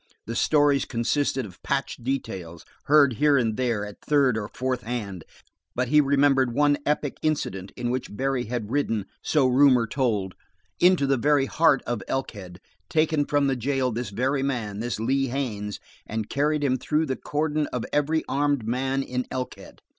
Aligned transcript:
The 0.25 0.35
stories 0.35 0.85
consisted 0.85 1.45
of 1.45 1.61
patched 1.61 2.03
details, 2.03 2.65
heard 2.85 3.17
here 3.19 3.37
and 3.37 3.55
there 3.55 3.85
at 3.85 4.01
third 4.01 4.35
or 4.35 4.47
fourth 4.47 4.81
hand, 4.81 5.23
but 5.75 5.89
he 5.89 6.01
remembered 6.01 6.55
one 6.55 6.79
epic 6.87 7.17
incident 7.21 7.71
in 7.77 7.91
which 7.91 8.17
Barry 8.17 8.45
had 8.45 8.71
ridden, 8.71 9.05
so 9.21 9.45
rumor 9.45 9.85
told, 9.85 10.33
into 10.79 11.05
the 11.05 11.17
very 11.17 11.45
heart 11.45 11.83
of 11.85 12.01
Elkhead, 12.07 12.59
taken 12.89 13.25
from 13.25 13.45
the 13.45 13.55
jail 13.55 13.91
this 13.91 14.09
very 14.09 14.41
man, 14.41 14.79
this 14.79 14.99
Lee 14.99 15.27
Haines, 15.27 15.79
and 16.07 16.31
carried 16.31 16.63
him 16.63 16.79
through 16.79 17.05
the 17.05 17.15
cordon 17.15 17.67
of 17.67 17.85
every 17.93 18.23
armed 18.27 18.67
man 18.67 19.03
in 19.03 19.27
Elkhead. 19.29 19.81